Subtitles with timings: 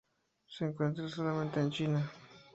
[0.47, 2.11] Se encuentra solamente en China.